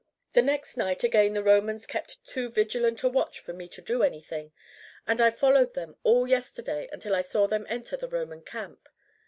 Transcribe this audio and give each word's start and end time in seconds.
"The 0.33 0.41
next 0.41 0.77
night 0.77 1.03
again 1.03 1.33
the 1.35 1.43
Romans 1.43 1.85
kept 1.85 2.25
too 2.25 2.49
vigilant 2.49 3.03
a 3.03 3.07
watch 3.07 3.39
for 3.39 3.53
me 3.53 3.67
to 3.67 3.83
do 3.83 4.01
anything, 4.01 4.51
and 5.05 5.21
I 5.21 5.29
followed 5.29 5.75
them 5.75 5.95
all 6.01 6.27
yesterday 6.27 6.89
until 6.91 7.13
I 7.15 7.21
saw 7.21 7.45
them 7.45 7.67
enter 7.69 7.97
the 7.97 8.09
Roman 8.09 8.41
camp. 8.41 8.89